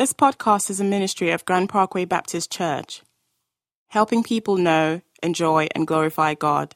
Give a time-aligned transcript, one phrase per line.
[0.00, 3.02] This podcast is a ministry of Grand Parkway Baptist Church,
[3.88, 6.74] helping people know, enjoy, and glorify God.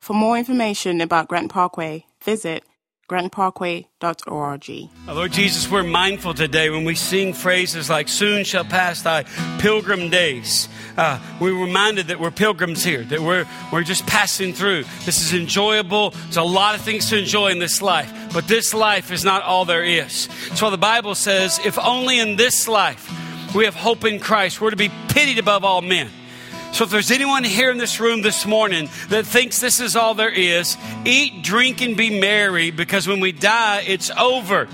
[0.00, 2.64] For more information about Grand Parkway, visit
[3.10, 4.88] grandparkway.org.
[5.08, 9.24] Lord Jesus, we're mindful today when we sing phrases like, Soon shall pass thy
[9.58, 10.68] pilgrim days.
[10.96, 14.84] Uh, we're reminded that we're pilgrims here, that we're, we're just passing through.
[15.04, 16.10] This is enjoyable.
[16.10, 19.42] There's a lot of things to enjoy in this life, but this life is not
[19.42, 20.28] all there is.
[20.54, 23.10] So the Bible says, If only in this life
[23.56, 26.10] we have hope in Christ, we're to be pitied above all men.
[26.72, 30.14] So if there's anyone here in this room this morning that thinks this is all
[30.14, 34.68] there is, eat, drink, and be merry because when we die, it's over.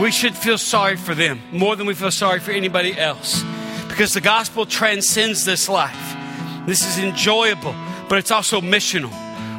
[0.00, 3.42] We should feel sorry for them more than we feel sorry for anybody else
[3.88, 6.16] because the gospel transcends this life.
[6.66, 7.74] This is enjoyable,
[8.08, 9.10] but it's also missional.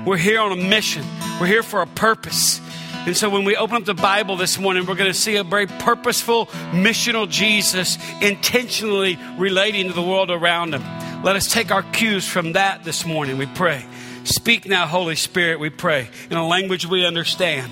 [0.06, 1.04] We're here on a mission,
[1.42, 2.62] we're here for a purpose.
[3.06, 5.44] And so when we open up the Bible this morning, we're going to see a
[5.44, 10.84] very purposeful, missional Jesus intentionally relating to the world around him.
[11.22, 13.86] Let us take our cues from that this morning, we pray.
[14.24, 17.70] Speak now, Holy Spirit, we pray, in a language we understand.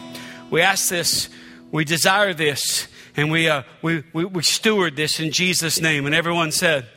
[0.49, 1.29] We ask this,
[1.71, 6.05] we desire this, and we, uh, we, we, we steward this in Jesus' name.
[6.05, 6.87] And everyone said,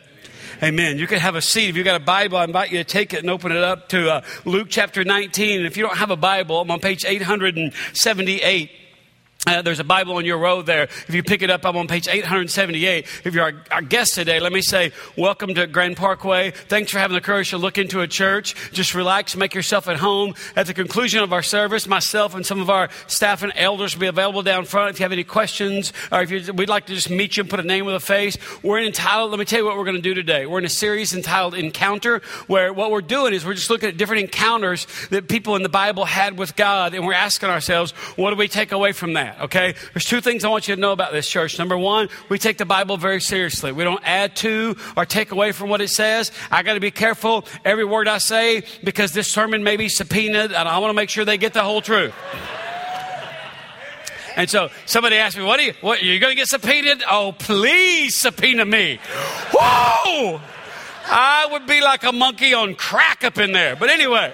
[0.61, 0.99] Amen.
[0.99, 1.69] You can have a seat.
[1.69, 3.89] If you've got a Bible, I invite you to take it and open it up
[3.91, 5.59] to uh, Luke chapter 19.
[5.59, 8.71] And if you don't have a Bible, I'm on page 878.
[9.47, 10.83] Uh, there's a Bible on your row there.
[10.83, 13.07] If you pick it up, I'm on page 878.
[13.25, 16.51] If you're our, our, guest today, let me say, welcome to Grand Parkway.
[16.51, 18.55] Thanks for having the courage to look into a church.
[18.73, 20.35] Just relax, make yourself at home.
[20.57, 24.03] At the conclusion of our service, myself and some of our staff and elders will
[24.03, 24.91] be available down front.
[24.91, 27.49] If you have any questions, or if you, we'd like to just meet you and
[27.49, 29.31] put a name with a face, we're entitled.
[29.31, 30.45] Let me tell you what we're going to do today.
[30.45, 33.97] We're in a series entitled Encounter, where what we're doing is we're just looking at
[33.97, 38.31] different encounters that people in the Bible had with God, and we're asking ourselves, what
[38.31, 39.30] do we take away from that?
[39.31, 39.75] That, okay?
[39.95, 41.59] There's two things I want you to know about this church.
[41.59, 43.73] Number one, we take the Bible very seriously.
[43.73, 46.33] We don't add to or take away from what it says.
[46.51, 50.53] I got to be careful every word I say because this sermon may be subpoenaed
[50.53, 52.15] and I want to make sure they get the whole truth.
[54.37, 55.75] And so somebody asked me, "What are you?
[55.81, 57.03] What you going to get subpoenaed?
[57.11, 59.01] Oh, please subpoena me!"
[59.53, 60.41] Whoa!
[61.05, 63.75] I would be like a monkey on crack up in there.
[63.75, 64.33] But anyway.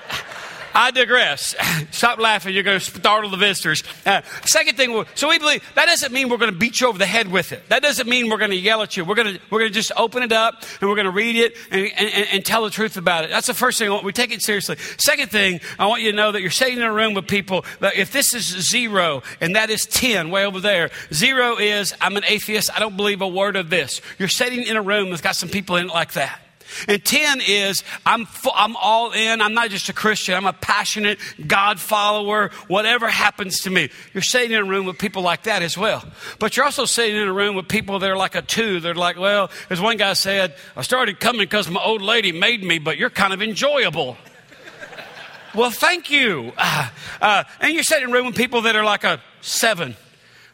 [0.76, 1.54] I digress.
[1.90, 2.52] Stop laughing.
[2.52, 3.82] You're going to startle the visitors.
[4.04, 6.98] Uh, second thing, so we believe that doesn't mean we're going to beat you over
[6.98, 7.66] the head with it.
[7.70, 9.06] That doesn't mean we're going to yell at you.
[9.06, 11.36] We're going to, we're going to just open it up and we're going to read
[11.36, 13.30] it and, and, and tell the truth about it.
[13.30, 13.98] That's the first thing.
[14.04, 14.76] We take it seriously.
[14.98, 17.64] Second thing, I want you to know that you're sitting in a room with people
[17.80, 22.18] that if this is zero and that is 10 way over there, zero is I'm
[22.18, 22.70] an atheist.
[22.76, 24.02] I don't believe a word of this.
[24.18, 26.45] You're sitting in a room that's got some people in it like that.
[26.88, 29.40] And 10 is I'm, I'm all in.
[29.40, 30.34] I'm not just a Christian.
[30.34, 32.50] I'm a passionate God follower.
[32.68, 33.90] Whatever happens to me.
[34.14, 36.04] You're sitting in a room with people like that as well.
[36.38, 38.80] But you're also sitting in a room with people that are like a two.
[38.80, 42.62] They're like, well, as one guy said, I started coming because my old lady made
[42.62, 44.16] me, but you're kind of enjoyable.
[45.54, 46.52] well, thank you.
[46.66, 46.88] Uh,
[47.20, 49.96] uh, and you're sitting in a room with people that are like a seven.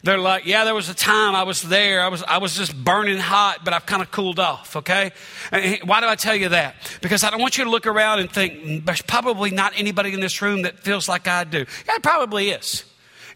[0.05, 2.03] They're like, yeah, there was a time I was there.
[2.03, 5.13] I was, I was just burning hot, but I've kind of cooled off, okay?
[5.53, 6.75] And why do I tell you that?
[7.01, 10.13] Because I don't want you to look around and think, mm, there's probably not anybody
[10.13, 11.59] in this room that feels like I do.
[11.59, 12.85] Yeah, it probably is.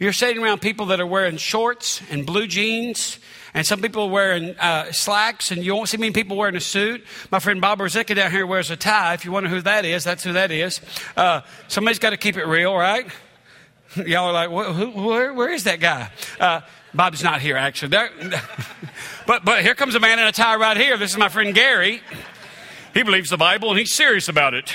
[0.01, 3.21] You're sitting around people that are wearing shorts and blue jeans,
[3.55, 6.61] and some people are wearing uh, slacks, and you won't see many people wearing a
[6.61, 7.05] suit.
[7.31, 9.15] My friend Bob Rosicka down here wears a tie.
[9.15, 10.81] If you wonder who that is, that's who that is.
[11.17, 13.07] Uh, somebody's got to keep it real, right?
[14.07, 16.11] Y'all are like, where, where is that guy?
[16.39, 16.61] Uh,
[16.93, 17.89] Bob's not here, actually.
[17.89, 18.11] There,
[19.27, 20.97] but, but here comes a man in a tie right here.
[20.97, 22.03] This is my friend Gary.
[22.93, 24.73] He believes the Bible and he's serious about it.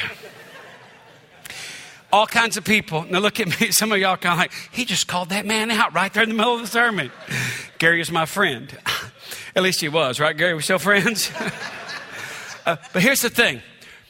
[2.11, 3.03] All kinds of people.
[3.03, 3.71] Now look at me.
[3.71, 6.29] Some of y'all kind of like, he just called that man out right there in
[6.29, 7.11] the middle of the sermon.
[7.77, 8.75] Gary is my friend.
[9.55, 10.53] At least he was, right, Gary?
[10.53, 11.31] We're still friends?
[12.65, 13.61] uh, but here's the thing.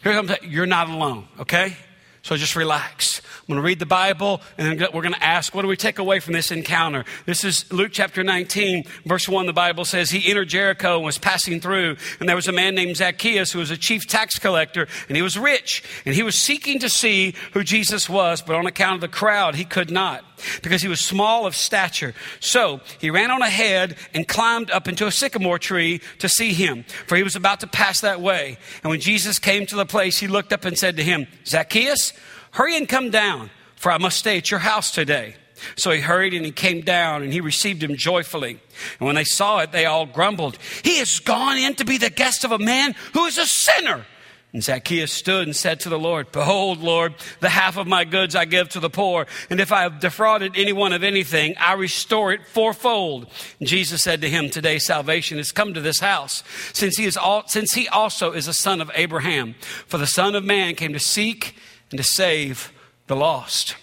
[0.04, 1.76] Here comes, you're not alone, okay?
[2.24, 3.21] So just relax.
[3.52, 5.76] I'm going to read the Bible and then we're going to ask, what do we
[5.76, 7.04] take away from this encounter?
[7.26, 9.46] This is Luke chapter 19, verse 1.
[9.46, 12.76] The Bible says, He entered Jericho and was passing through, and there was a man
[12.76, 16.36] named Zacchaeus who was a chief tax collector, and he was rich, and he was
[16.36, 20.24] seeking to see who Jesus was, but on account of the crowd, he could not
[20.64, 22.14] because he was small of stature.
[22.40, 26.86] So he ran on ahead and climbed up into a sycamore tree to see him,
[27.06, 28.58] for he was about to pass that way.
[28.82, 32.14] And when Jesus came to the place, he looked up and said to him, Zacchaeus,
[32.52, 35.36] Hurry and come down, for I must stay at your house today.
[35.76, 38.60] So he hurried and he came down and he received him joyfully.
[39.00, 42.10] And when they saw it, they all grumbled, He has gone in to be the
[42.10, 44.06] guest of a man who is a sinner.
[44.54, 48.36] And Zacchaeus stood and said to the Lord, Behold, Lord, the half of my goods
[48.36, 52.34] I give to the poor, and if I have defrauded anyone of anything, I restore
[52.34, 53.32] it fourfold.
[53.60, 56.44] And Jesus said to him, Today salvation has come to this house,
[56.74, 59.56] since he, is all, since he also is a son of Abraham.
[59.88, 61.56] For the Son of Man came to seek
[61.92, 62.72] and to save
[63.08, 63.76] the lost.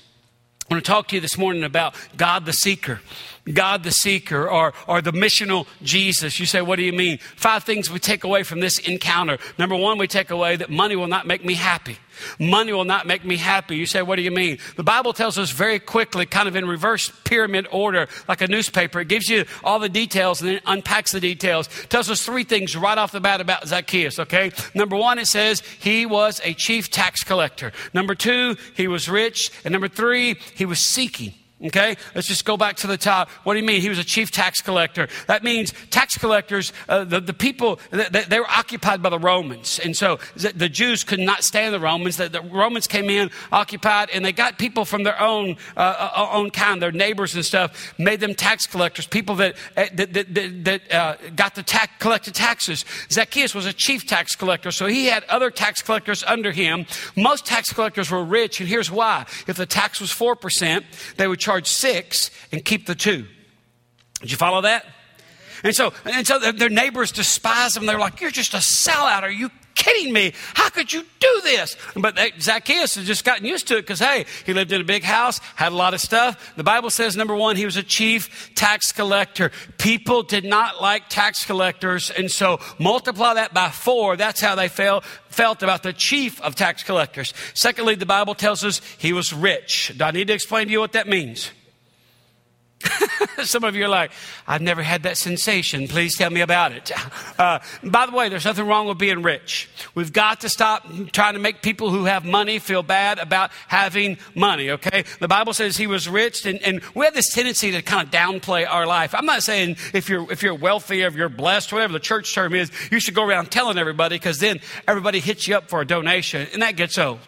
[0.69, 3.01] I want to talk to you this morning about God the Seeker.
[3.55, 6.39] God the Seeker or, or the missional Jesus.
[6.39, 7.19] You say, what do you mean?
[7.37, 9.39] Five things we take away from this encounter.
[9.59, 11.99] Number one, we take away that money will not make me happy.
[12.39, 13.77] Money will not make me happy.
[13.77, 14.59] You say, what do you mean?
[14.77, 19.01] The Bible tells us very quickly, kind of in reverse pyramid order, like a newspaper.
[19.01, 21.69] It gives you all the details and then unpacks the details.
[21.85, 24.53] It tells us three things right off the bat about Zacchaeus, okay?
[24.75, 27.73] Number one, it says he was a chief tax collector.
[27.95, 29.51] Number two, he was rich.
[29.65, 31.35] And number three, he was seeking.
[31.61, 33.29] Okay, let's just go back to the top.
[33.43, 33.81] What do you mean?
[33.81, 35.09] He was a chief tax collector.
[35.27, 39.81] That means tax collectors, uh, the, the people, they, they, were occupied by the Romans.
[39.81, 42.17] And so the Jews could not stand the Romans.
[42.17, 46.29] The, the Romans came in, occupied, and they got people from their own, uh, uh
[46.31, 50.65] own kind, their neighbors and stuff, made them tax collectors, people that, uh, that, that,
[50.65, 52.85] that uh, got the tax, collected taxes.
[53.11, 56.87] Zacchaeus was a chief tax collector, so he had other tax collectors under him.
[57.17, 59.27] Most tax collectors were rich, and here's why.
[59.49, 60.85] If the tax was 4%,
[61.17, 63.27] they would charge six and keep the two.
[64.21, 64.85] Did you follow that?
[65.65, 67.87] And so, and so their neighbors despise them.
[67.87, 69.23] They're like, You're just a sellout.
[69.23, 70.33] Are you kidding me?
[70.55, 71.77] How could you do this?
[71.97, 75.05] But Zacchaeus has just gotten used to it because, hey, he lived in a big
[75.05, 76.55] house, had a lot of stuff.
[76.57, 79.53] The Bible says, number one, he was a chief tax collector.
[79.79, 82.11] People did not like tax collectors.
[82.11, 84.17] And so multiply that by four.
[84.17, 87.33] That's how they felt, felt about the chief of tax collectors.
[87.55, 89.95] Secondly, the Bible tells us he was rich.
[89.97, 91.53] Do I need to explain to you what that means?
[93.43, 94.11] Some of you are like,
[94.47, 95.89] I've never had that sensation.
[95.89, 96.91] Please tell me about it.
[97.39, 99.71] Uh, by the way, there's nothing wrong with being rich.
[99.95, 104.19] We've got to stop trying to make people who have money feel bad about having
[104.35, 105.05] money, okay?
[105.21, 108.13] The Bible says he was rich, and, and we have this tendency to kind of
[108.13, 109.15] downplay our life.
[109.15, 112.55] I'm not saying if you're, if you're wealthy, if you're blessed, whatever the church term
[112.55, 114.59] is, you should go around telling everybody because then
[114.89, 117.21] everybody hits you up for a donation, and that gets old.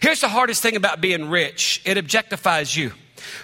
[0.00, 2.92] Here's the hardest thing about being rich it objectifies you.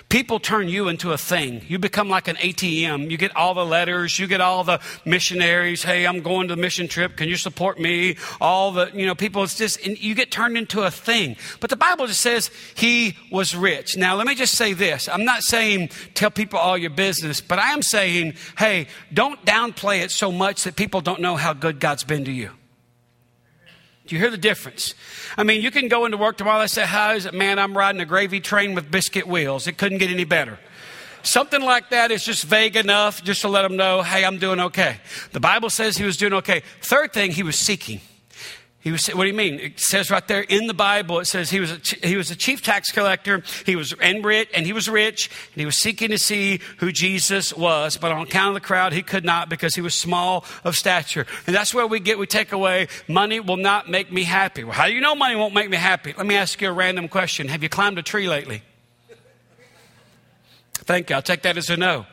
[0.09, 1.63] People turn you into a thing.
[1.69, 3.11] You become like an ATM.
[3.11, 5.83] You get all the letters, you get all the missionaries.
[5.83, 7.17] Hey, I'm going to the mission trip.
[7.17, 8.17] Can you support me?
[8.41, 11.37] All the, you know, people, it's just, you get turned into a thing.
[11.61, 13.97] But the Bible just says he was rich.
[13.97, 15.09] Now, let me just say this.
[15.09, 20.03] I'm not saying tell people all your business, but I am saying, hey, don't downplay
[20.03, 22.51] it so much that people don't know how good God's been to you.
[24.13, 24.95] You hear the difference?
[25.39, 27.59] I mean, you can go into work tomorrow and say, How is it, man?
[27.59, 29.67] I'm riding a gravy train with biscuit wheels.
[29.67, 30.59] It couldn't get any better.
[31.23, 34.61] Something like that is just vague enough just to let them know, hey, I'm doing
[34.61, 34.97] okay.
[35.31, 36.63] The Bible says he was doing okay.
[36.81, 38.01] Third thing, he was seeking.
[38.83, 39.61] He was, what do you mean?
[39.61, 42.37] It says right there in the Bible, it says he was a, he was a
[42.37, 43.45] chief tax collector.
[43.65, 46.91] He was and rich, and he was rich, and he was seeking to see who
[46.91, 47.97] Jesus was.
[47.97, 51.27] But on account of the crowd, he could not because he was small of stature.
[51.47, 54.65] And that's where we get, we take away, money will not make me happy.
[54.65, 56.13] Well, how do you know money won't make me happy?
[56.17, 57.47] Let me ask you a random question.
[57.47, 58.63] Have you climbed a tree lately?
[60.73, 61.17] Thank you.
[61.17, 62.07] I'll take that as a no.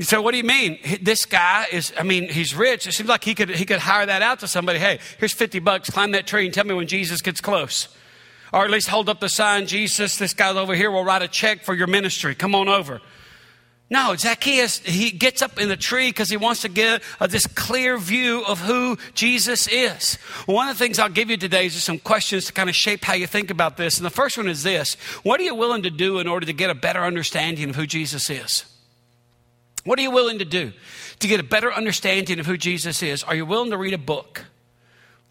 [0.00, 0.78] So what do you mean?
[1.02, 2.86] This guy is, I mean, he's rich.
[2.86, 4.78] It seems like he could, he could hire that out to somebody.
[4.78, 5.90] Hey, here's 50 bucks.
[5.90, 7.88] Climb that tree and tell me when Jesus gets close.
[8.52, 11.28] Or at least hold up the sign, Jesus, this guy over here will write a
[11.28, 12.34] check for your ministry.
[12.34, 13.00] Come on over.
[13.90, 17.46] No, Zacchaeus, he gets up in the tree because he wants to get uh, this
[17.46, 20.14] clear view of who Jesus is.
[20.46, 22.76] One of the things I'll give you today is just some questions to kind of
[22.76, 23.98] shape how you think about this.
[23.98, 26.54] And the first one is this What are you willing to do in order to
[26.54, 28.64] get a better understanding of who Jesus is?
[29.84, 30.72] What are you willing to do
[31.18, 33.24] to get a better understanding of who Jesus is?
[33.24, 34.44] Are you willing to read a book?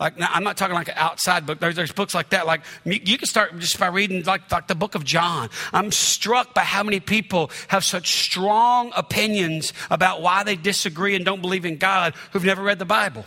[0.02, 1.60] Like, now, I'm not talking like an outside book.
[1.60, 2.48] There's, there's, books like that.
[2.48, 5.50] Like, you can start just by reading like, like the book of John.
[5.72, 11.24] I'm struck by how many people have such strong opinions about why they disagree and
[11.24, 13.26] don't believe in God who've never read the Bible.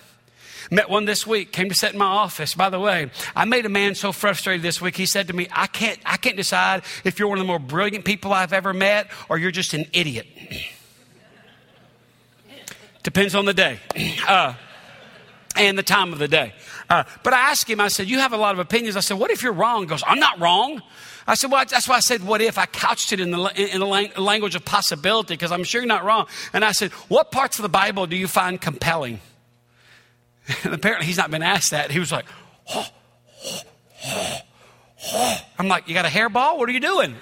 [0.68, 2.54] Met one this week, came to sit in my office.
[2.54, 4.96] By the way, I made a man so frustrated this week.
[4.96, 7.60] He said to me, I can't, I can't decide if you're one of the more
[7.60, 10.26] brilliant people I've ever met or you're just an idiot.
[13.04, 13.78] Depends on the day
[14.26, 14.54] uh,
[15.56, 16.52] and the time of the day.
[16.90, 18.96] Uh, but I asked him, I said, You have a lot of opinions.
[18.96, 19.82] I said, What if you're wrong?
[19.82, 20.82] He goes, I'm not wrong.
[21.26, 22.58] I said, Well, that's why I said, What if?
[22.58, 26.04] I couched it in the, in the language of possibility because I'm sure you're not
[26.04, 26.26] wrong.
[26.52, 29.20] And I said, What parts of the Bible do you find compelling?
[30.64, 31.90] And apparently he's not been asked that.
[31.90, 32.26] He was like,
[32.68, 32.86] oh,
[34.06, 34.38] oh,
[35.06, 36.58] oh, I'm like, You got a hairball?
[36.58, 37.16] What are you doing?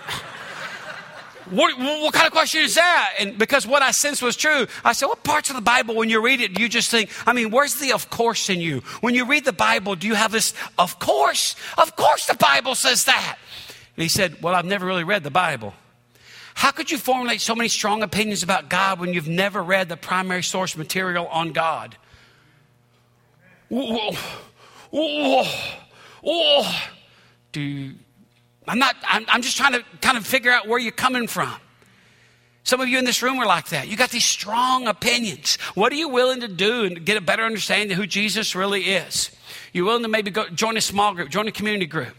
[1.52, 3.14] What, what, kind of question is that?
[3.18, 6.08] And because what I sensed was true, I said, What parts of the Bible, when
[6.08, 8.80] you read it, do you just think, I mean, where's the of course in you?
[9.00, 11.56] When you read the Bible, do you have this, of course?
[11.78, 13.38] Of course the Bible says that.
[13.96, 15.74] And he said, Well, I've never really read the Bible.
[16.54, 19.96] How could you formulate so many strong opinions about God when you've never read the
[19.96, 21.96] primary source material on God?
[23.70, 24.16] Oh,
[24.92, 25.72] oh,
[26.24, 26.82] oh.
[27.52, 27.94] Do
[28.66, 31.52] I'm not, I'm, I'm just trying to kind of figure out where you're coming from.
[32.64, 33.88] Some of you in this room are like that.
[33.88, 35.56] You got these strong opinions.
[35.74, 38.82] What are you willing to do and get a better understanding of who Jesus really
[38.82, 39.30] is?
[39.72, 42.14] You willing to maybe go join a small group, join a community group?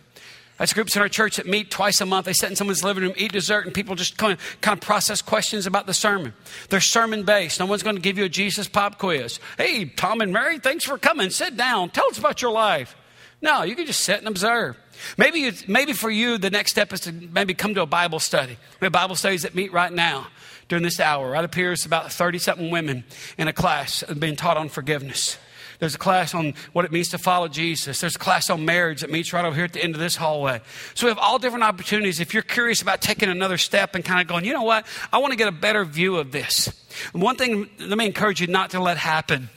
[0.57, 2.25] That's groups in our church that meet twice a month.
[2.25, 4.85] They sit in someone's living room, eat dessert, and people just kind of, kind of
[4.85, 6.33] process questions about the sermon.
[6.69, 7.59] They're sermon based.
[7.59, 9.39] No one's going to give you a Jesus pop quiz.
[9.57, 11.31] Hey, Tom and Mary, thanks for coming.
[11.31, 11.89] Sit down.
[11.89, 12.95] Tell us about your life.
[13.41, 14.77] No, you can just sit and observe.
[15.17, 18.57] Maybe, maybe for you, the next step is to maybe come to a Bible study.
[18.79, 20.27] We have Bible studies that meet right now
[20.67, 21.31] during this hour.
[21.31, 23.03] Right up here is about 30 something women
[23.37, 25.37] in a class being taught on forgiveness.
[25.79, 27.99] There's a class on what it means to follow Jesus.
[27.99, 30.15] There's a class on marriage that meets right over here at the end of this
[30.15, 30.61] hallway.
[30.93, 32.19] So we have all different opportunities.
[32.21, 34.85] If you're curious about taking another step and kind of going, you know what?
[35.11, 36.69] I want to get a better view of this.
[37.11, 39.49] One thing, let me encourage you not to let happen.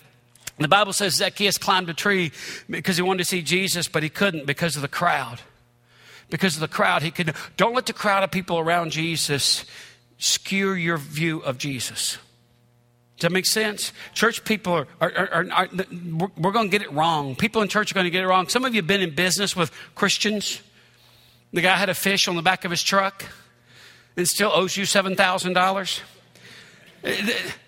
[0.58, 2.32] The Bible says Zacchaeus climbed a tree
[2.68, 5.40] because he wanted to see Jesus, but he couldn't because of the crowd.
[6.30, 7.34] Because of the crowd, he could.
[7.56, 9.64] Don't let the crowd of people around Jesus
[10.18, 12.18] skew your view of Jesus.
[13.16, 13.92] Does that make sense?
[14.12, 15.68] Church people are, are, are, are
[16.36, 17.36] we're going to get it wrong.
[17.36, 18.48] People in church are going to get it wrong.
[18.48, 20.60] Some of you have been in business with Christians.
[21.52, 23.24] The guy had a fish on the back of his truck
[24.16, 26.00] and still owes you $7,000.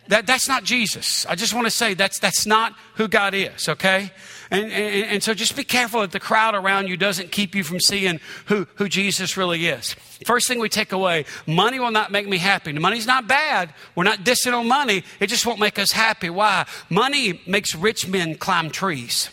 [0.09, 1.27] That, that's not Jesus.
[1.27, 4.11] I just want to say that's, that's not who God is, okay?
[4.51, 7.63] And, and, and, so just be careful that the crowd around you doesn't keep you
[7.63, 9.93] from seeing who, who Jesus really is.
[10.25, 12.73] First thing we take away money will not make me happy.
[12.73, 13.75] Money's not bad.
[13.95, 15.05] We're not dissing on money.
[15.21, 16.31] It just won't make us happy.
[16.31, 16.67] Why?
[16.89, 19.29] Money makes rich men climb trees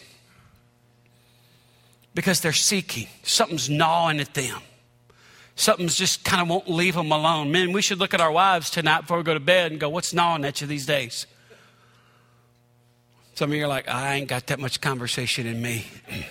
[2.14, 4.60] because they're seeking, something's gnawing at them.
[5.56, 7.52] Something's just kind of won't leave them alone.
[7.52, 9.90] Men, we should look at our wives tonight before we go to bed and go,
[9.90, 11.26] What's gnawing at you these days?
[13.36, 15.88] Some of you are like, I ain't got that much conversation in me.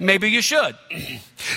[0.00, 0.76] Maybe you should.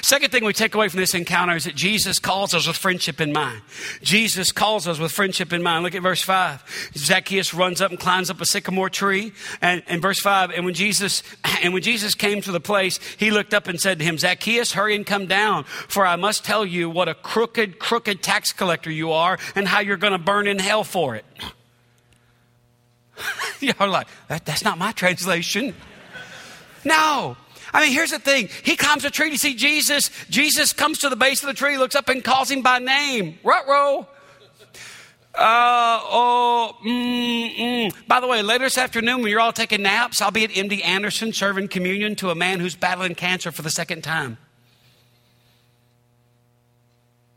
[0.01, 3.21] Second thing we take away from this encounter is that Jesus calls us with friendship
[3.21, 3.61] in mind.
[4.01, 5.83] Jesus calls us with friendship in mind.
[5.83, 6.91] Look at verse 5.
[6.95, 9.33] Zacchaeus runs up and climbs up a sycamore tree.
[9.61, 11.23] And in verse 5, and when Jesus
[11.63, 14.73] and when Jesus came to the place, he looked up and said to him, Zacchaeus,
[14.73, 18.91] hurry and come down, for I must tell you what a crooked, crooked tax collector
[18.91, 21.25] you are and how you're going to burn in hell for it.
[23.59, 25.75] You're like, that, that's not my translation.
[26.83, 27.37] No,
[27.73, 28.49] I mean, here's the thing.
[28.63, 30.09] He climbs a tree to see Jesus.
[30.29, 33.39] Jesus comes to the base of the tree, looks up and calls him by name.
[33.43, 34.07] Rutro.
[35.33, 38.07] Uh, oh, mm, mm.
[38.07, 40.83] By the way, later this afternoon when you're all taking naps, I'll be at MD
[40.83, 44.37] Anderson serving communion to a man who's battling cancer for the second time.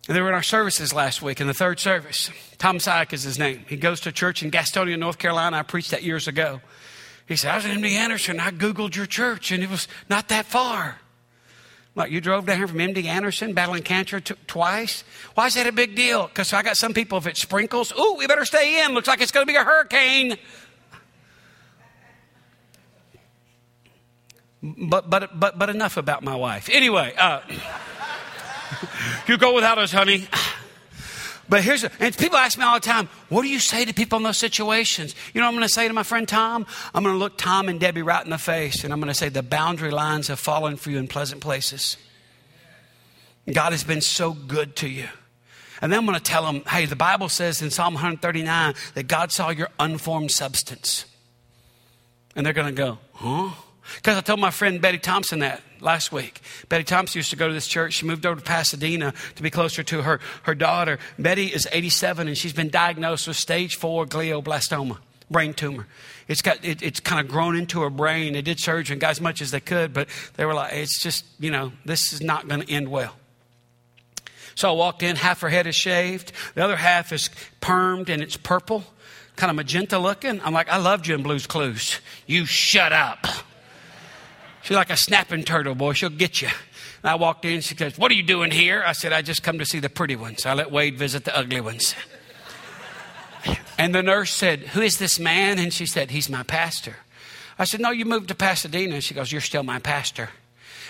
[0.08, 2.30] And they were in our services last week in the third service.
[2.58, 3.64] Tom Syke is his name.
[3.68, 5.58] He goes to a church in Gastonia, North Carolina.
[5.58, 6.60] I preached that years ago.
[7.26, 8.38] He said, I was in MD Anderson.
[8.38, 10.98] I Googled your church, and it was not that far.
[11.94, 15.04] What, you drove down here from MD Anderson battling cancer t- twice?
[15.34, 16.26] Why is that a big deal?
[16.26, 18.92] Because I got some people, if it sprinkles, ooh, we better stay in.
[18.92, 20.36] Looks like it's going to be a hurricane.
[24.60, 26.68] But, but, but, but enough about my wife.
[26.72, 27.40] Anyway, uh,
[29.28, 30.26] you go without us, honey.
[31.48, 34.16] But here's, and people ask me all the time, what do you say to people
[34.16, 35.14] in those situations?
[35.32, 36.66] You know I'm going to say to my friend Tom?
[36.94, 39.14] I'm going to look Tom and Debbie right in the face and I'm going to
[39.14, 41.96] say, the boundary lines have fallen for you in pleasant places.
[43.52, 45.08] God has been so good to you.
[45.82, 49.06] And then I'm going to tell them, hey, the Bible says in Psalm 139 that
[49.06, 51.04] God saw your unformed substance.
[52.34, 53.50] And they're going to go, huh?
[53.96, 56.40] Because I told my friend Betty Thompson that last week.
[56.68, 57.94] Betty Thompson used to go to this church.
[57.94, 60.98] She moved over to Pasadena to be closer to her, her daughter.
[61.18, 64.98] Betty is 87 and she's been diagnosed with stage four glioblastoma,
[65.30, 65.86] brain tumor.
[66.26, 68.32] It's got it, it's kind of grown into her brain.
[68.32, 71.00] They did surgery and got as much as they could, but they were like, it's
[71.00, 73.14] just, you know, this is not going to end well.
[74.54, 77.28] So I walked in, half her head is shaved, the other half is
[77.60, 78.84] permed and it's purple,
[79.36, 80.40] kind of magenta looking.
[80.42, 82.00] I'm like, I loved you in Blue's Clues.
[82.26, 83.26] You shut up.
[84.64, 85.92] She's like a snapping turtle, boy.
[85.92, 86.48] She'll get you.
[87.02, 87.60] And I walked in.
[87.60, 88.82] She says, What are you doing here?
[88.84, 90.46] I said, I just come to see the pretty ones.
[90.46, 91.94] I let Wade visit the ugly ones.
[93.76, 95.58] And the nurse said, Who is this man?
[95.58, 96.96] And she said, He's my pastor.
[97.58, 98.94] I said, No, you moved to Pasadena.
[98.94, 100.30] And she goes, You're still my pastor.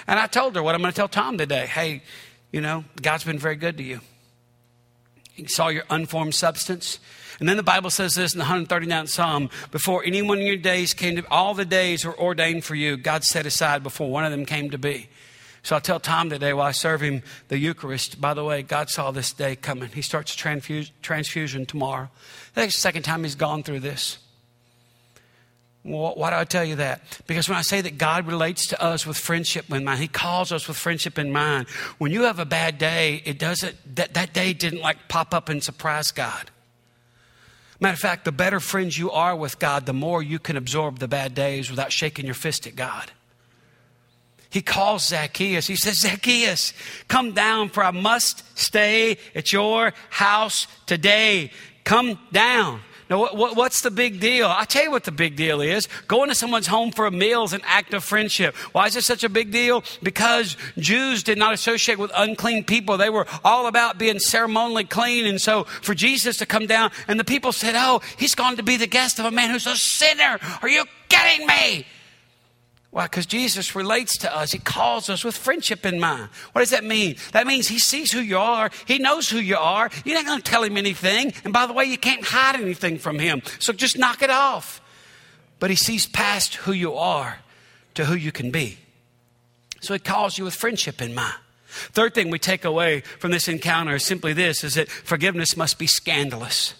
[0.07, 1.67] And I told her what I'm going to tell Tom today.
[1.67, 2.03] Hey,
[2.53, 4.01] you know, God's been very good to you.
[5.35, 7.01] He saw your unformed substance.
[7.41, 10.57] And then the Bible says this in the 139th Psalm before any one of your
[10.57, 14.25] days came to, all the days were ordained for you, God set aside before one
[14.25, 15.09] of them came to be.
[15.65, 18.91] So I tell Tom today while I serve him the Eucharist, by the way, God
[18.91, 19.89] saw this day coming.
[19.89, 22.11] He starts transfus- transfusion tomorrow.
[22.53, 24.19] That's the second time he's gone through this.
[25.85, 27.03] Well, why do I tell you that?
[27.27, 30.51] Because when I say that God relates to us with friendship in mind, He calls
[30.51, 31.69] us with friendship in mind.
[31.99, 35.51] When you have a bad day, it doesn't, that, that day didn't like pop up
[35.51, 36.51] and surprise God.
[37.81, 41.01] Matter of fact, the better friends you are with God, the more you can absorb
[41.01, 43.11] the bad days without shaking your fist at God.
[44.49, 45.67] He calls Zacchaeus.
[45.67, 46.73] He says, Zacchaeus,
[47.09, 51.51] come down, for I must stay at your house today.
[51.83, 52.81] Come down.
[53.15, 54.49] Now, what, what, what's the big deal?
[54.49, 55.87] I'll tell you what the big deal is.
[56.09, 58.57] Going to someone's home for a meal is an act of friendship.
[58.73, 59.85] Why is this such a big deal?
[60.03, 62.97] Because Jews did not associate with unclean people.
[62.97, 65.27] They were all about being ceremonially clean.
[65.27, 68.65] And so for Jesus to come down, and the people said, Oh, he's going to
[68.65, 70.41] be the guest of a man who's a sinner.
[70.61, 71.87] Are you kidding me?
[72.95, 73.07] Why?
[73.07, 74.53] Because Jesus relates to us.
[74.53, 76.29] He calls us with friendship in mind.
[76.53, 77.17] What does that mean?
[77.33, 78.71] That means He sees who you are.
[78.87, 79.91] He knows who you are.
[80.05, 81.33] You're not going to tell Him anything.
[81.43, 83.43] And by the way, you can't hide anything from Him.
[83.59, 84.81] So just knock it off.
[85.59, 87.41] But He sees past who you are
[87.95, 88.79] to who you can be.
[89.81, 91.35] So He calls you with friendship in mind.
[91.67, 95.81] Third thing we take away from this encounter is simply this is that forgiveness must
[95.81, 96.75] be scandalous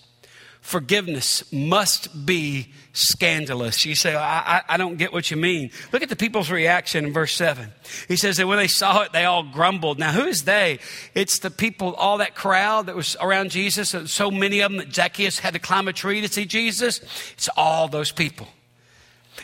[0.65, 3.85] forgiveness must be scandalous.
[3.85, 5.71] You say, I, I, I, don't get what you mean.
[5.93, 7.71] Look at the people's reaction in verse 7.
[8.09, 9.99] He says that when they saw it, they all grumbled.
[9.99, 10.79] Now, who is they?
[11.15, 14.95] It's the people, all that crowd that was around Jesus, so many of them that
[14.95, 17.01] Zacchaeus had to climb a tree to see Jesus.
[17.35, 18.49] It's all those people.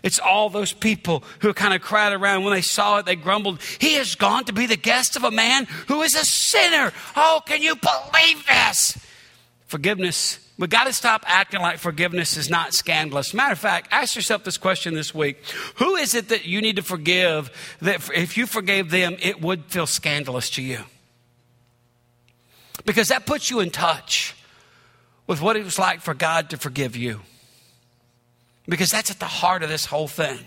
[0.03, 2.45] It's all those people who kind of cried around.
[2.45, 5.31] When they saw it, they grumbled, He has gone to be the guest of a
[5.31, 6.95] man who is a sinner.
[7.15, 8.97] Oh, can you believe this?
[9.71, 13.33] Forgiveness we got to stop acting like forgiveness is not scandalous.
[13.33, 15.43] Matter of fact, ask yourself this question this week
[15.77, 19.67] Who is it that you need to forgive that if you forgave them, it would
[19.67, 20.81] feel scandalous to you?
[22.85, 24.35] Because that puts you in touch
[25.29, 27.21] with what it was like for God to forgive you.
[28.69, 30.41] Because that's at the heart of this whole thing.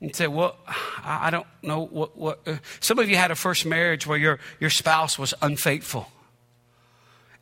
[0.00, 0.56] You say, well,
[1.04, 2.40] I don't know what, what.
[2.46, 6.06] Uh, some of you had a first marriage where your, your spouse was unfaithful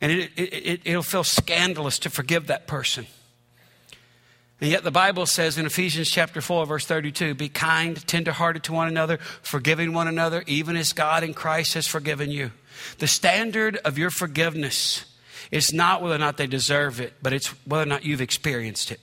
[0.01, 3.05] and it, it, it, will feel scandalous to forgive that person.
[4.59, 8.73] And yet the Bible says in Ephesians chapter 4, verse 32, be kind, tenderhearted to
[8.73, 12.51] one another, forgiving one another, even as God in Christ has forgiven you.
[12.99, 15.05] The standard of your forgiveness
[15.51, 18.91] is not whether or not they deserve it, but it's whether or not you've experienced
[18.91, 18.99] it.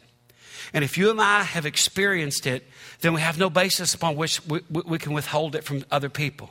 [0.72, 2.64] And if you and I have experienced it,
[3.00, 6.50] then we have no basis upon which we, we can withhold it from other people.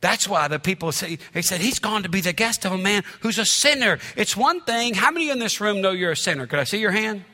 [0.00, 2.78] That's why the people say, they said, he's gone to be the guest of a
[2.78, 3.98] man who's a sinner.
[4.16, 4.94] It's one thing.
[4.94, 6.46] How many in this room know you're a sinner?
[6.46, 7.24] Could I see your hand?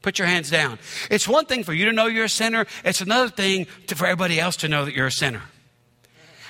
[0.00, 0.78] Put your hands down.
[1.10, 2.66] It's one thing for you to know you're a sinner.
[2.84, 5.42] It's another thing to, for everybody else to know that you're a sinner.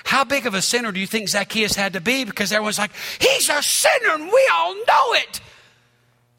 [0.05, 2.23] How big of a sinner do you think Zacchaeus had to be?
[2.23, 5.41] Because everyone's like, he's a sinner and we all know it.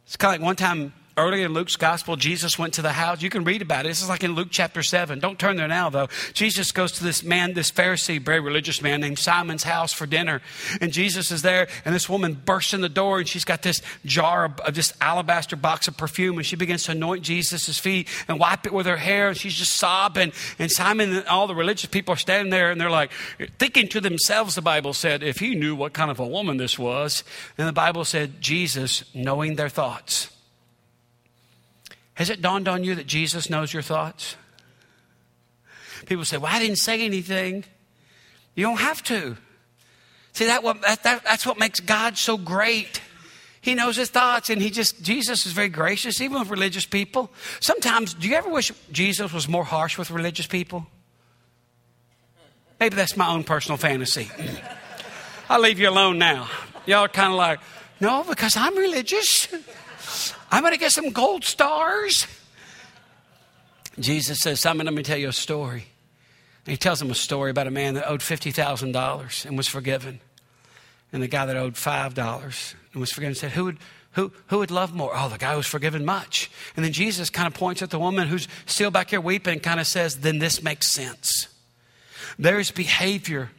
[0.06, 3.20] It's kind of like one time Early in Luke's gospel, Jesus went to the house.
[3.20, 3.88] You can read about it.
[3.88, 5.18] This is like in Luke chapter 7.
[5.18, 6.08] Don't turn there now, though.
[6.32, 10.40] Jesus goes to this man, this Pharisee, very religious man named Simon's house for dinner.
[10.80, 13.82] And Jesus is there, and this woman bursts in the door, and she's got this
[14.06, 18.08] jar of, of this alabaster box of perfume, and she begins to anoint Jesus' feet
[18.26, 20.32] and wipe it with her hair, and she's just sobbing.
[20.58, 23.10] And Simon and all the religious people are standing there, and they're like,
[23.58, 26.78] thinking to themselves, the Bible said, if he knew what kind of a woman this
[26.78, 27.22] was.
[27.58, 30.30] And the Bible said, Jesus, knowing their thoughts,
[32.14, 34.36] has it dawned on you that Jesus knows your thoughts?
[36.06, 37.64] People say, Well, I didn't say anything.
[38.54, 39.36] You don't have to.
[40.32, 43.00] See, that, that, that, that's what makes God so great.
[43.60, 47.30] He knows his thoughts, and he just, Jesus is very gracious, even with religious people.
[47.60, 50.86] Sometimes, do you ever wish Jesus was more harsh with religious people?
[52.80, 54.28] Maybe that's my own personal fantasy.
[55.48, 56.48] I'll leave you alone now.
[56.86, 57.60] Y'all are kind of like,
[58.00, 59.46] no, because I'm religious.
[60.52, 62.26] I'm going to get some gold stars.
[63.98, 65.86] Jesus says, Simon, let me tell you a story.
[66.66, 70.20] And he tells him a story about a man that owed $50,000 and was forgiven.
[71.10, 73.78] And the guy that owed $5 and was forgiven said, Who would,
[74.12, 75.12] who, who would love more?
[75.14, 76.50] Oh, the guy who's forgiven much.
[76.76, 79.62] And then Jesus kind of points at the woman who's still back here weeping and
[79.62, 81.48] kind of says, Then this makes sense.
[82.38, 83.50] There is behavior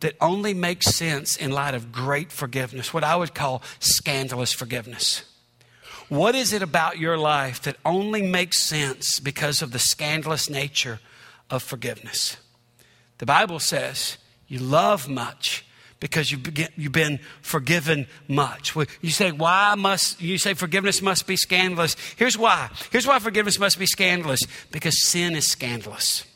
[0.00, 5.22] that only makes sense in light of great forgiveness, what I would call scandalous forgiveness.
[6.12, 11.00] What is it about your life that only makes sense because of the scandalous nature
[11.48, 12.36] of forgiveness?
[13.16, 15.64] The Bible says you love much
[16.00, 16.42] because you've,
[16.92, 18.76] been forgiven much.
[19.00, 21.96] You say, why must, you say forgiveness must be scandalous.
[22.16, 22.68] Here's why.
[22.90, 26.26] Here's why forgiveness must be scandalous because sin is scandalous.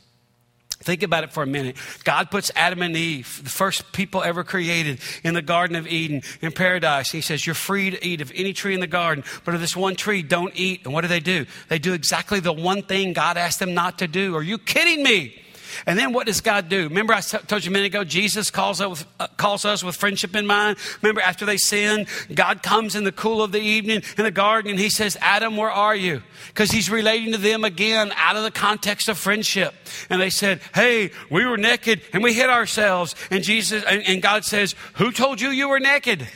[0.86, 1.76] Think about it for a minute.
[2.04, 6.22] God puts Adam and Eve, the first people ever created, in the Garden of Eden,
[6.40, 7.10] in paradise.
[7.10, 9.74] He says, You're free to eat of any tree in the garden, but of this
[9.74, 10.84] one tree, don't eat.
[10.84, 11.44] And what do they do?
[11.68, 14.36] They do exactly the one thing God asked them not to do.
[14.36, 15.42] Are you kidding me?
[15.84, 16.84] And then what does God do?
[16.84, 19.04] Remember, I told you a minute ago, Jesus calls us,
[19.36, 20.78] calls us with friendship in mind.
[21.02, 24.70] Remember, after they sin, God comes in the cool of the evening in the garden
[24.70, 26.22] and he says, Adam, where are you?
[26.48, 29.74] Because he's relating to them again out of the context of friendship.
[30.08, 33.14] And they said, Hey, we were naked and we hid ourselves.
[33.30, 36.26] And Jesus, and, and God says, Who told you you were naked?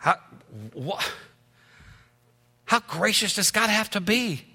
[0.00, 0.16] How,
[0.74, 1.10] what,
[2.64, 4.47] how gracious does God have to be?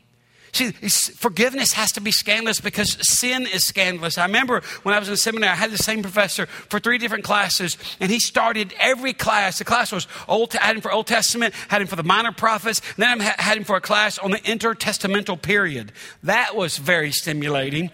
[0.53, 4.19] See, forgiveness has to be scandalous because sin is scandalous.
[4.19, 7.23] I remember when I was in seminary, I had the same professor for three different
[7.23, 9.57] classes, and he started every class.
[9.57, 12.31] The class was Old, I had him for Old Testament, had him for the minor
[12.31, 15.91] prophets, and then I had him for a class on the intertestamental period.
[16.21, 17.89] That was very stimulating.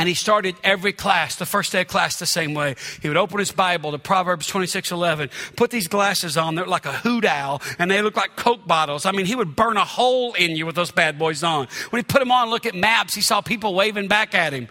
[0.00, 2.74] And he started every class, the first day of class, the same way.
[3.02, 6.86] He would open his Bible to Proverbs 26 11, put these glasses on, they're like
[6.86, 9.04] a hoot owl, and they look like Coke bottles.
[9.04, 11.68] I mean, he would burn a hole in you with those bad boys on.
[11.90, 14.68] When he put them on, look at maps, he saw people waving back at him.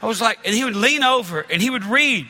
[0.00, 2.28] I was like, and he would lean over and he would read.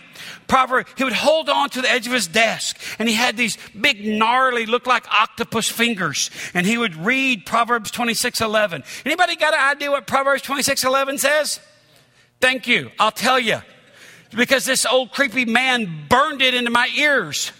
[0.48, 3.59] Proverb, he would hold on to the edge of his desk and he had these
[3.79, 6.31] big gnarly, look like octopus fingers.
[6.55, 8.83] And he would read Proverbs 26 11.
[9.05, 11.61] Anybody got an idea what Proverbs 26 11 says?
[12.40, 12.90] Thank you.
[12.98, 13.61] I'll tell you.
[14.35, 17.53] Because this old creepy man burned it into my ears.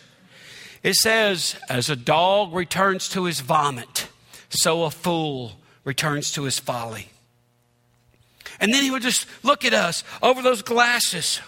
[0.83, 4.09] It says, As a dog returns to his vomit,
[4.49, 5.53] so a fool
[5.85, 7.09] returns to his folly.
[8.61, 11.41] And then he would just look at us over those glasses.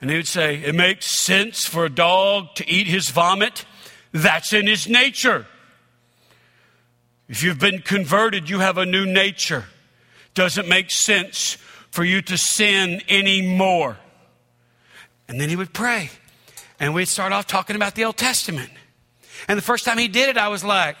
[0.00, 3.64] And he would say, It makes sense for a dog to eat his vomit.
[4.12, 5.46] That's in his nature.
[7.28, 9.66] If you've been converted, you have a new nature.
[10.34, 11.58] Doesn't make sense
[11.90, 13.98] for you to sin anymore.
[15.28, 16.10] And then he would pray.
[16.78, 18.70] And we'd start off talking about the Old Testament.
[19.48, 20.96] And the first time he did it, I was like,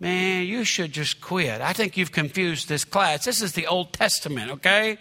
[0.00, 1.60] man, you should just quit.
[1.60, 3.24] I think you've confused this class.
[3.24, 4.98] This is the Old Testament, okay?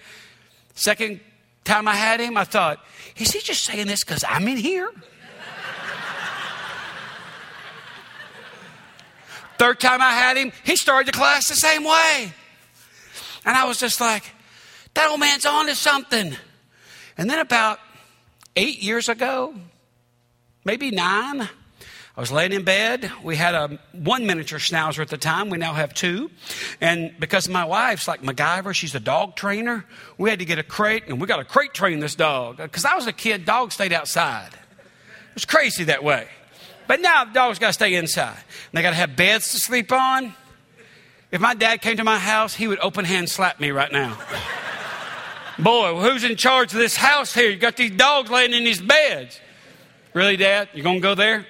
[0.76, 1.20] Second
[1.64, 2.84] time I had him, I thought,
[3.18, 4.90] is he just saying this because I'm in here?
[9.58, 12.34] Third time I had him, he started the class the same way.
[13.46, 14.24] And I was just like,
[14.94, 16.36] that old man's on to something.
[17.18, 17.80] And then about
[18.56, 19.56] eight years ago,
[20.66, 23.10] maybe nine, I was laying in bed.
[23.24, 25.50] We had a one miniature schnauzer at the time.
[25.50, 26.30] We now have two.
[26.82, 29.86] And because my wife's like MacGyver, she's a dog trainer,
[30.18, 32.58] we had to get a crate, and we got a crate train this dog.
[32.58, 34.50] Because I was a kid, dogs stayed outside.
[34.54, 36.28] It was crazy that way.
[36.88, 38.36] But now dogs got to stay inside.
[38.36, 40.36] And they got to have beds to sleep on.
[41.32, 44.18] If my dad came to my house, he would open hand slap me right now.
[45.62, 47.52] Boy, who's in charge of this house here?
[47.52, 49.40] You got these dogs laying in these beds.
[50.16, 50.70] Really, Dad?
[50.74, 51.46] You gonna go there?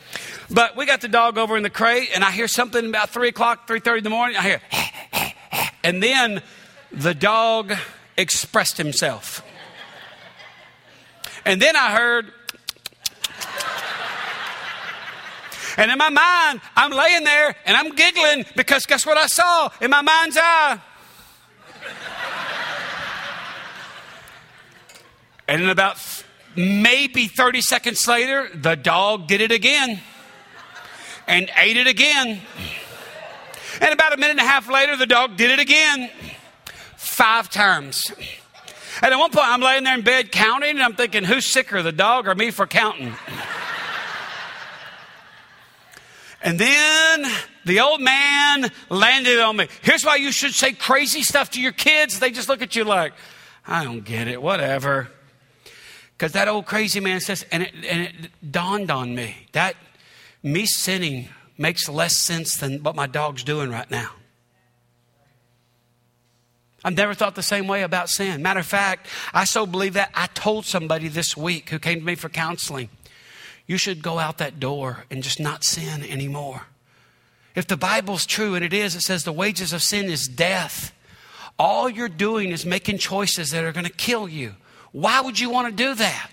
[0.50, 3.26] but we got the dog over in the crate, and I hear something about three
[3.28, 4.36] o'clock, three thirty in the morning.
[4.36, 4.60] I hear,
[5.84, 6.42] and then
[6.92, 7.74] the dog
[8.16, 9.42] expressed himself.
[11.44, 12.26] And then I heard,
[15.76, 19.70] and in my mind, I'm laying there and I'm giggling because guess what I saw
[19.80, 20.78] in my mind's eye?
[25.48, 25.96] And then about
[26.56, 30.00] maybe 30 seconds later, the dog did it again
[31.26, 32.40] and ate it again.
[33.80, 36.10] And about a minute and a half later, the dog did it again
[36.96, 38.10] five times.
[39.02, 41.82] And at one point, I'm laying there in bed counting, and I'm thinking, who's sicker,
[41.82, 43.14] the dog or me for counting?
[46.42, 47.26] And then
[47.64, 49.68] the old man landed on me.
[49.82, 52.20] Here's why you should say crazy stuff to your kids.
[52.20, 53.12] They just look at you like,
[53.66, 55.08] I don't get it, whatever.
[56.16, 59.76] Because that old crazy man says, and it, and it dawned on me that
[60.42, 64.10] me sinning makes less sense than what my dog's doing right now.
[66.84, 68.42] I've never thought the same way about sin.
[68.42, 72.04] Matter of fact, I so believe that I told somebody this week who came to
[72.04, 72.90] me for counseling,
[73.66, 76.62] you should go out that door and just not sin anymore.
[77.56, 80.92] If the Bible's true, and it is, it says the wages of sin is death.
[81.58, 84.54] All you're doing is making choices that are going to kill you.
[84.96, 86.30] Why would you want to do that?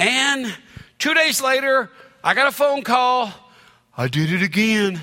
[0.00, 0.52] And
[0.98, 1.88] two days later,
[2.24, 3.32] I got a phone call.
[3.96, 5.00] I did it again.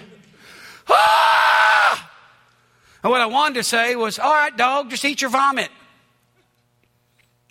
[0.90, 2.12] Ah!
[3.02, 5.70] And what I wanted to say was, all right, dog, just eat your vomit.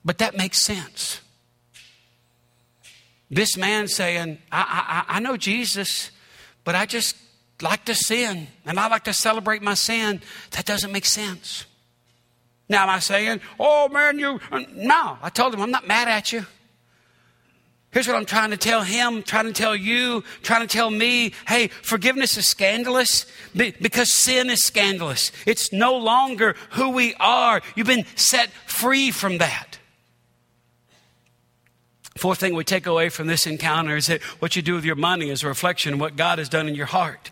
[0.05, 1.23] But that makes sense.
[3.31, 6.11] This man saying, I, I, I know Jesus,
[6.65, 7.17] but I just
[7.63, 10.21] like to sin and I like to celebrate my sin.
[10.51, 11.65] That doesn't make sense.
[12.69, 14.41] Now, am I saying, oh man, you.
[14.51, 16.45] Uh, no, I told him, I'm not mad at you.
[17.93, 21.33] Here's what I'm trying to tell him, trying to tell you, trying to tell me.
[21.49, 23.25] Hey, forgiveness is scandalous
[23.55, 25.33] because sin is scandalous.
[25.47, 27.63] It's no longer who we are.
[27.75, 29.79] You've been set free from that.
[32.19, 34.97] Fourth thing we take away from this encounter is that what you do with your
[34.97, 37.31] money is a reflection of what God has done in your heart.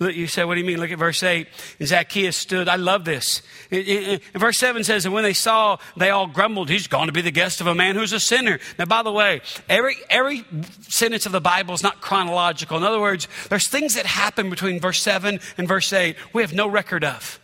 [0.00, 0.78] You say, what do you mean?
[0.78, 1.48] Look at verse 8.
[1.82, 2.68] Zacchaeus stood.
[2.68, 3.42] I love this.
[3.70, 7.20] In verse 7 says, And when they saw, they all grumbled, He's gone to be
[7.20, 8.60] the guest of a man who's a sinner.
[8.78, 10.44] Now, by the way, every, every
[10.82, 12.76] sentence of the Bible is not chronological.
[12.76, 16.52] In other words, there's things that happen between verse 7 and verse 8 we have
[16.52, 17.40] no record of.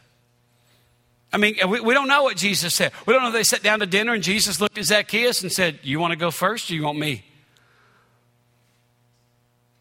[1.32, 2.92] I mean, we, we don't know what Jesus said.
[3.06, 5.80] We don't know they sat down to dinner and Jesus looked at Zacchaeus and said,
[5.82, 7.24] You want to go first or you want me?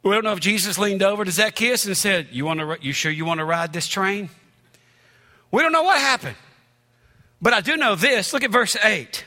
[0.04, 2.78] We don't know if Jesus leaned over to Zacchaeus and said, "You want to?
[2.82, 4.30] You sure you want to ride this train?"
[5.50, 6.36] We don't know what happened,
[7.42, 8.34] but I do know this.
[8.34, 9.24] Look at verse eight.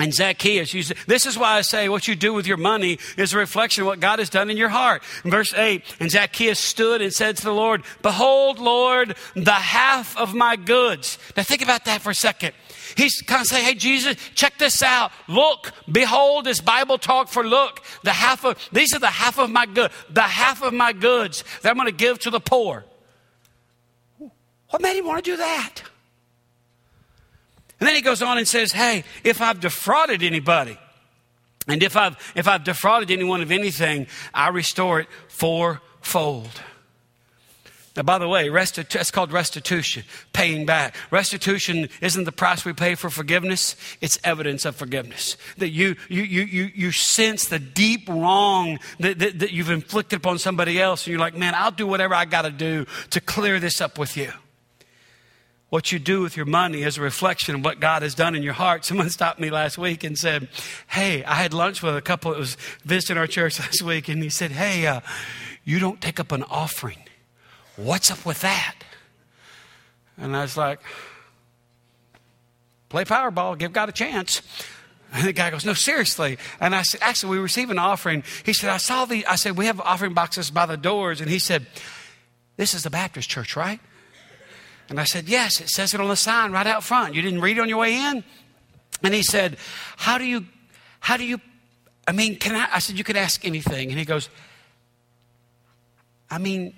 [0.00, 3.34] And Zacchaeus, you, this is why I say what you do with your money is
[3.34, 5.04] a reflection of what God has done in your heart.
[5.24, 10.32] Verse 8, and Zacchaeus stood and said to the Lord, Behold, Lord, the half of
[10.34, 11.18] my goods.
[11.36, 12.54] Now think about that for a second.
[12.96, 15.12] He's kind of saying, Hey, Jesus, check this out.
[15.28, 17.84] Look, behold, this Bible talk for look.
[18.02, 21.44] The half of, these are the half of my good, the half of my goods
[21.60, 22.86] that I'm going to give to the poor.
[24.70, 25.82] What made him want to do that?
[27.80, 30.78] And then he goes on and says, Hey, if I've defrauded anybody,
[31.66, 36.50] and if I've, if I've defrauded anyone of anything, I restore it fourfold.
[37.96, 40.94] Now, by the way, restitu- it's called restitution, paying back.
[41.10, 45.36] Restitution isn't the price we pay for forgiveness, it's evidence of forgiveness.
[45.58, 50.18] That you, you, you, you, you sense the deep wrong that, that, that you've inflicted
[50.18, 53.20] upon somebody else, and you're like, man, I'll do whatever I got to do to
[53.20, 54.32] clear this up with you.
[55.70, 58.42] What you do with your money is a reflection of what God has done in
[58.42, 58.84] your heart.
[58.84, 60.48] Someone stopped me last week and said,
[60.88, 64.20] Hey, I had lunch with a couple that was visiting our church last week, and
[64.20, 65.00] he said, Hey, uh,
[65.64, 66.98] you don't take up an offering.
[67.76, 68.74] What's up with that?
[70.18, 70.80] And I was like,
[72.88, 74.42] Play Powerball, give God a chance.
[75.12, 76.36] And the guy goes, No, seriously.
[76.58, 78.24] And I said, Actually, we receive an offering.
[78.44, 81.20] He said, I saw the, I said, We have offering boxes by the doors.
[81.20, 81.66] And he said,
[82.56, 83.78] This is the Baptist church, right?
[84.90, 87.14] And I said, Yes, it says it on the sign right out front.
[87.14, 88.22] You didn't read it on your way in?
[89.02, 89.56] And he said,
[89.96, 90.44] How do you,
[90.98, 91.40] how do you,
[92.06, 93.90] I mean, can I, I said, You can ask anything.
[93.90, 94.28] And he goes,
[96.28, 96.74] I mean,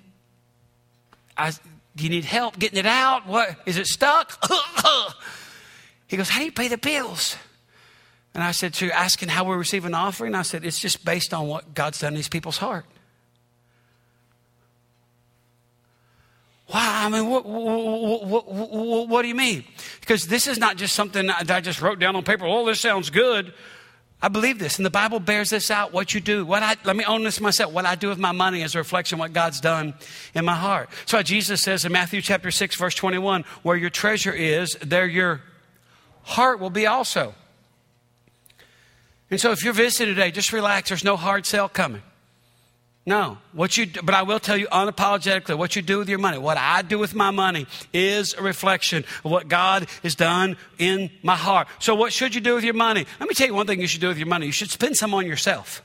[1.35, 1.51] I,
[1.95, 3.27] do you need help getting it out?
[3.27, 4.41] What is it stuck?
[6.07, 7.35] he goes, How do you pay the bills?
[8.35, 10.33] And I said, you're asking how we receive an offering?
[10.33, 12.85] I said, It's just based on what God's done in these people's heart.
[17.03, 19.65] I mean, what, what, what, what, do you mean?
[19.99, 22.45] Because this is not just something that I just wrote down on paper.
[22.45, 23.53] Oh, this sounds good.
[24.21, 25.91] I believe this, and the Bible bears this out.
[25.91, 27.73] What you do, what I let me own this myself.
[27.73, 29.95] What I do with my money is a reflection of what God's done
[30.33, 30.89] in my heart.
[31.05, 35.41] So Jesus says in Matthew chapter six, verse twenty-one, "Where your treasure is, there your
[36.21, 37.35] heart will be also."
[39.29, 40.87] And so, if you're visiting today, just relax.
[40.87, 42.03] There's no hard sell coming.
[43.05, 46.37] No, what you, but I will tell you unapologetically, what you do with your money,
[46.37, 51.11] what I do with my money is a reflection of what God has done in
[51.21, 51.67] my heart.
[51.79, 53.05] So what should you do with your money?
[53.19, 54.45] Let me tell you one thing you should do with your money.
[54.45, 55.83] You should spend some on yourself.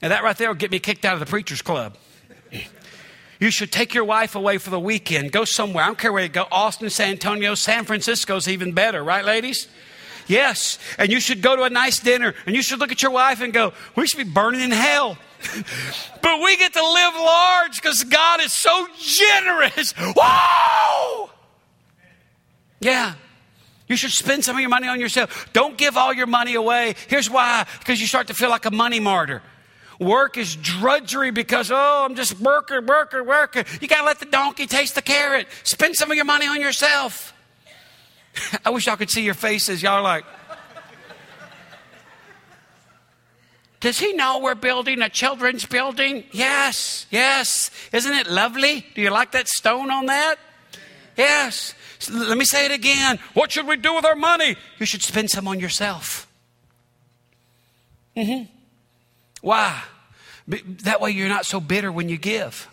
[0.00, 1.98] And that right there will get me kicked out of the preacher's club.
[3.38, 5.32] You should take your wife away for the weekend.
[5.32, 5.84] Go somewhere.
[5.84, 6.46] I don't care where you go.
[6.50, 9.68] Austin, San Antonio, San Francisco's even better, right, ladies?
[10.30, 10.78] Yes.
[10.96, 13.40] And you should go to a nice dinner and you should look at your wife
[13.40, 15.18] and go, we should be burning in hell.
[16.22, 19.92] but we get to live large because God is so generous.
[19.92, 21.30] Whoa!
[22.78, 23.14] Yeah.
[23.88, 25.48] You should spend some of your money on yourself.
[25.52, 26.94] Don't give all your money away.
[27.08, 29.42] Here's why because you start to feel like a money martyr.
[29.98, 33.64] Work is drudgery because, oh, I'm just working, working, working.
[33.80, 35.48] You got to let the donkey taste the carrot.
[35.64, 37.34] Spend some of your money on yourself.
[38.64, 39.82] I wish y'all could see your faces.
[39.82, 40.24] Y'all like,
[43.80, 46.24] Does he know we're building a children's building?
[46.32, 47.70] Yes, yes.
[47.92, 48.86] Isn't it lovely?
[48.94, 50.36] Do you like that stone on that?
[51.16, 51.74] Yes.
[52.10, 53.18] Let me say it again.
[53.32, 54.56] What should we do with our money?
[54.78, 56.28] You should spend some on yourself.
[58.14, 58.44] Mm-hmm.
[59.40, 59.82] Why?
[60.46, 62.68] That way you're not so bitter when you give.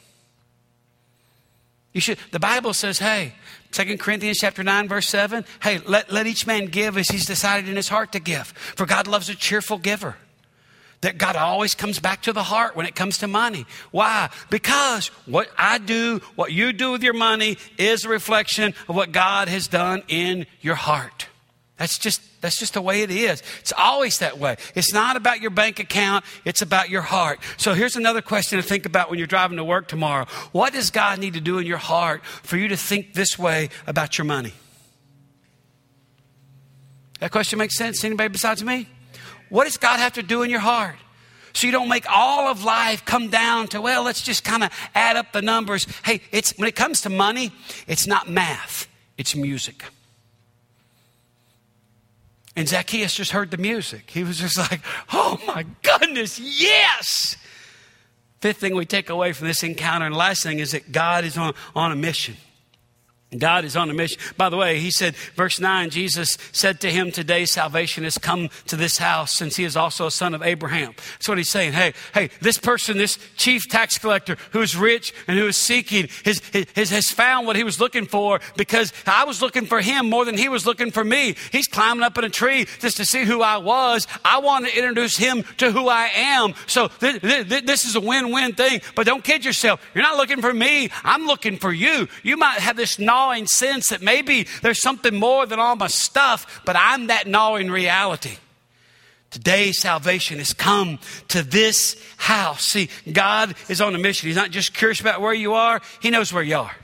[1.93, 3.33] You should, the Bible says, hey,
[3.71, 7.69] 2 Corinthians chapter 9, verse 7, hey, let, let each man give as he's decided
[7.69, 8.47] in his heart to give.
[8.47, 10.15] For God loves a cheerful giver.
[11.01, 13.67] That God always comes back to the heart when it comes to money.
[13.91, 14.31] Why?
[14.49, 19.11] Because what I do, what you do with your money, is a reflection of what
[19.11, 21.27] God has done in your heart.
[21.77, 23.41] That's just that's just the way it is.
[23.59, 24.57] It's always that way.
[24.75, 27.39] It's not about your bank account, it's about your heart.
[27.57, 30.25] So here's another question to think about when you're driving to work tomorrow.
[30.51, 33.69] What does God need to do in your heart for you to think this way
[33.85, 34.53] about your money?
[37.19, 38.03] That question makes sense?
[38.03, 38.87] Anybody besides me?
[39.49, 40.95] What does God have to do in your heart?
[41.53, 44.71] So you don't make all of life come down to, well, let's just kind of
[44.93, 45.87] add up the numbers.
[46.05, 47.51] Hey, it's when it comes to money,
[47.87, 48.87] it's not math,
[49.17, 49.83] it's music.
[52.57, 54.09] And Zacchaeus just heard the music.
[54.09, 54.81] He was just like,
[55.13, 57.37] oh my goodness, yes.
[58.41, 61.37] Fifth thing we take away from this encounter, and last thing is that God is
[61.37, 62.35] on, on a mission.
[63.35, 64.21] God is on a mission.
[64.37, 68.47] By the way, he said, verse 9, Jesus said to him, Today salvation has come
[68.67, 70.93] to this house since he is also a son of Abraham.
[70.95, 71.73] That's what he's saying.
[71.73, 76.07] Hey, hey, this person, this chief tax collector who is rich and who is seeking,
[76.23, 76.39] his,
[76.73, 80.23] his, has found what he was looking for because I was looking for him more
[80.23, 81.35] than he was looking for me.
[81.51, 84.07] He's climbing up in a tree just to see who I was.
[84.23, 86.53] I want to introduce him to who I am.
[86.65, 88.79] So th- th- th- this is a win win thing.
[88.95, 89.85] But don't kid yourself.
[89.93, 90.89] You're not looking for me.
[91.03, 92.07] I'm looking for you.
[92.23, 95.87] You might have this knowledge gnawing sense that maybe there's something more than all my
[95.87, 98.37] stuff, but I'm that gnawing reality.
[99.31, 100.99] Today, salvation has come
[101.29, 102.63] to this house.
[102.63, 104.27] See, God is on a mission.
[104.27, 106.75] He's not just curious about where you are, He knows where you are.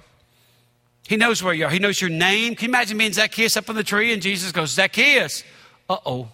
[1.08, 1.70] He knows where you are.
[1.70, 2.56] He knows your name.
[2.56, 5.44] Can you imagine being Zacchaeus up on the tree and Jesus goes, Zacchaeus?
[5.90, 6.30] Uh oh.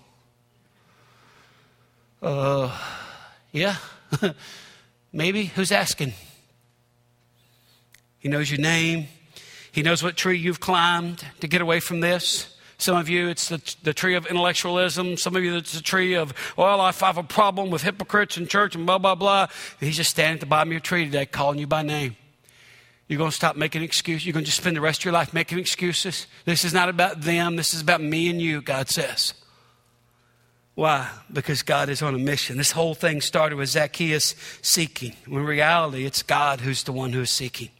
[2.21, 2.77] Uh,
[3.51, 3.75] yeah.
[5.11, 5.45] Maybe.
[5.45, 6.13] Who's asking?
[8.19, 9.07] He knows your name.
[9.71, 12.55] He knows what tree you've climbed to get away from this.
[12.77, 15.17] Some of you, it's the, the tree of intellectualism.
[15.17, 18.47] Some of you, it's the tree of, well, I have a problem with hypocrites in
[18.47, 19.47] church and blah, blah, blah.
[19.81, 22.15] he's just standing at the bottom of your tree today calling you by name.
[23.09, 24.25] You're going to stop making excuses.
[24.25, 26.27] You're going to just spend the rest of your life making excuses.
[26.45, 27.57] This is not about them.
[27.57, 29.33] This is about me and you, God says.
[30.75, 31.09] Why?
[31.33, 32.55] Because God is on a mission.
[32.55, 35.13] This whole thing started with Zacchaeus seeking.
[35.27, 37.71] When in reality, it's God who's the one who is seeking.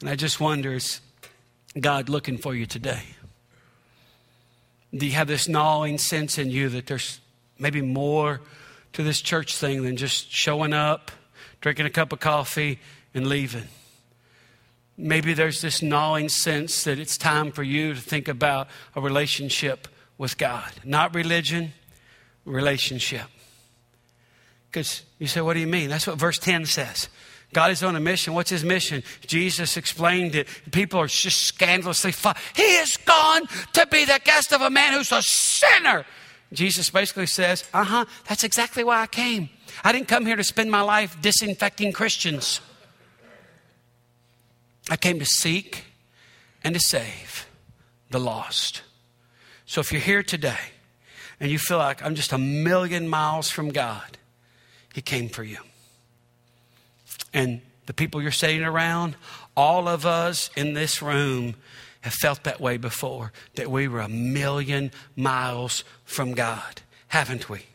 [0.00, 1.00] And I just wonder is
[1.78, 3.02] God looking for you today?
[4.94, 7.20] Do you have this gnawing sense in you that there's
[7.58, 8.40] maybe more
[8.92, 11.10] to this church thing than just showing up,
[11.60, 12.78] drinking a cup of coffee,
[13.14, 13.68] and leaving?
[14.96, 19.88] Maybe there's this gnawing sense that it's time for you to think about a relationship
[20.16, 20.72] with God.
[20.84, 21.72] Not religion,
[22.46, 23.26] relationship.
[24.70, 25.90] Because you say, what do you mean?
[25.90, 27.08] That's what verse 10 says.
[27.56, 28.34] God is on a mission.
[28.34, 29.02] What's his mission?
[29.26, 30.46] Jesus explained it.
[30.72, 32.12] People are just scandalously.
[32.54, 36.04] He is gone to be the guest of a man who's a sinner.
[36.52, 39.48] Jesus basically says, uh huh, that's exactly why I came.
[39.82, 42.60] I didn't come here to spend my life disinfecting Christians.
[44.90, 45.84] I came to seek
[46.62, 47.46] and to save
[48.10, 48.82] the lost.
[49.64, 50.60] So if you're here today
[51.40, 54.18] and you feel like I'm just a million miles from God,
[54.92, 55.56] He came for you
[57.36, 59.14] and the people you're sitting around,
[59.56, 61.54] all of us in this room
[62.00, 67.66] have felt that way before, that we were a million miles from God, haven't we?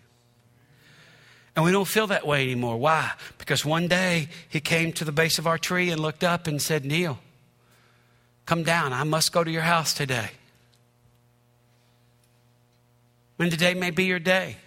[1.56, 2.78] And we don't feel that way anymore.
[2.78, 3.12] Why?
[3.38, 6.60] Because one day he came to the base of our tree and looked up and
[6.60, 7.20] said, Neil,
[8.48, 8.94] come down.
[8.94, 10.32] I must go to your house today.
[13.38, 14.58] And today may be your day.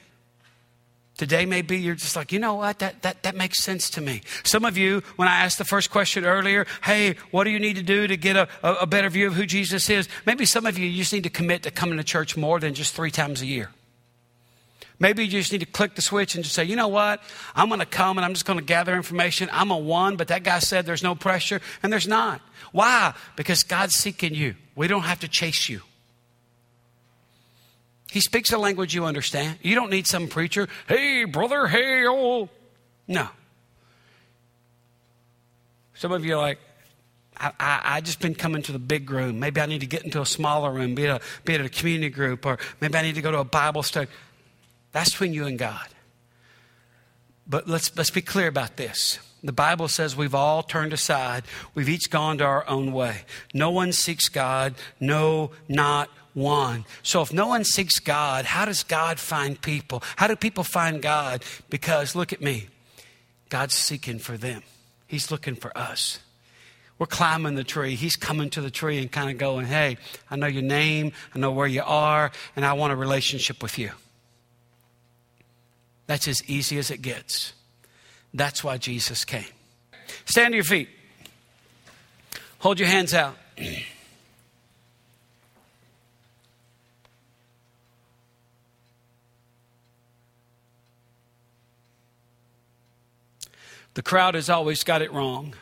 [1.17, 2.81] Today, maybe you're just like, you know what?
[2.81, 4.23] That, that, that makes sense to me.
[4.43, 7.77] Some of you, when I asked the first question earlier, hey, what do you need
[7.77, 10.09] to do to get a, a, a better view of who Jesus is?
[10.27, 12.75] Maybe some of you, you just need to commit to coming to church more than
[12.75, 13.71] just three times a year.
[14.99, 17.23] Maybe you just need to click the switch and just say, you know what?
[17.55, 19.49] I'm going to come and I'm just going to gather information.
[19.53, 22.41] I'm a one, but that guy said there's no pressure, and there's not.
[22.73, 23.15] Why?
[23.37, 24.57] Because God's seeking you.
[24.75, 25.83] We don't have to chase you.
[28.15, 29.59] He speaks a language you understand.
[29.61, 32.49] You don't need some preacher, hey, brother, hey, oh.
[33.09, 33.29] No.
[35.95, 36.61] Some of you are like,
[37.37, 39.41] I, I, I, just been coming to the big room.
[39.41, 42.09] Maybe I need to get into a smaller room, be it a, be a community
[42.09, 44.09] group, or maybe I need to go to a Bible study.
[44.93, 45.89] That's between you and God.
[47.49, 49.19] But let's, let's be clear about this.
[49.45, 51.45] The Bible says we've all turned aside.
[51.75, 53.23] We've each gone to our own way.
[53.53, 54.75] No one seeks God.
[54.99, 56.87] No, not one.
[57.03, 60.03] So if no one seeks God, how does God find people?
[60.17, 61.45] How do people find God?
[61.69, 62.69] Because look at me.
[63.51, 64.63] God's seeking for them.
[65.07, 66.21] He's looking for us.
[66.99, 67.97] We're climbing the tree.
[67.97, 69.99] He's coming to the tree and kind of going, Hey,
[70.31, 73.79] I know your name, I know where you are, and I want a relationship with
[73.79, 73.91] you.
[76.07, 77.53] That's as easy as it gets.
[78.35, 79.45] That's why Jesus came.
[80.25, 80.89] Stand to your feet.
[82.59, 83.37] Hold your hands out.
[93.95, 95.55] The crowd has always got it wrong,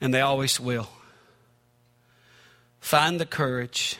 [0.00, 0.88] and they always will.
[2.80, 3.98] Find the courage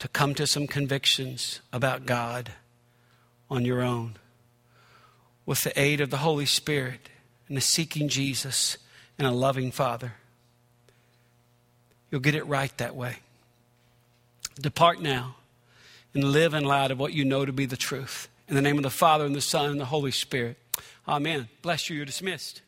[0.00, 2.50] to come to some convictions about God
[3.48, 4.16] on your own
[5.46, 7.08] with the aid of the Holy Spirit
[7.48, 8.78] and the seeking Jesus
[9.18, 10.14] and a loving Father.
[12.10, 13.16] You'll get it right that way.
[14.60, 15.36] Depart now
[16.14, 18.28] and live in light of what you know to be the truth.
[18.48, 20.58] In the name of the Father, and the Son, and the Holy Spirit.
[21.08, 21.48] Amen.
[21.62, 21.96] Bless you.
[21.96, 22.60] You're dismissed.